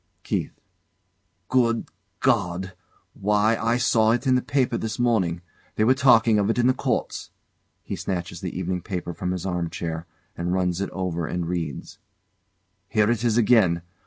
KEITH. 0.23 0.59
Good 1.47 1.85
God! 2.21 2.73
Why, 3.13 3.55
I 3.61 3.77
saw 3.77 4.09
it 4.13 4.25
in 4.25 4.33
the 4.33 4.41
paper 4.41 4.75
this 4.75 4.97
morning. 4.97 5.41
They 5.75 5.83
were 5.83 5.93
talking 5.93 6.39
of 6.39 6.49
it 6.49 6.57
in 6.57 6.65
the 6.65 6.73
Courts! 6.73 7.29
[He 7.83 7.95
snatches 7.95 8.41
the 8.41 8.57
evening 8.57 8.81
paper 8.81 9.13
from 9.13 9.29
his 9.29 9.45
armchair, 9.45 10.07
and 10.35 10.53
runs 10.53 10.81
it 10.81 10.89
over 10.89 11.29
anal 11.29 11.49
reads] 11.49 11.99
Here 12.89 13.11
it 13.11 13.23
is 13.23 13.37
again. 13.37 13.83